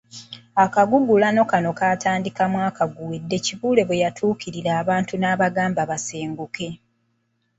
[0.63, 6.67] Akagugulano kano kaatandika mwaka guwedde Kibuule bwe yatuukirira abantu n'abagamba basenguke.